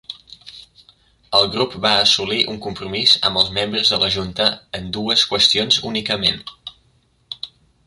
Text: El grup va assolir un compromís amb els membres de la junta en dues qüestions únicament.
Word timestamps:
El 1.39 1.49
grup 1.55 1.75
va 1.83 1.91
assolir 2.05 2.39
un 2.53 2.57
compromís 2.63 3.13
amb 3.29 3.41
els 3.43 3.53
membres 3.59 3.93
de 3.95 4.01
la 4.05 4.11
junta 4.17 4.49
en 4.81 4.91
dues 4.99 5.29
qüestions 5.35 5.81
únicament. 5.93 6.43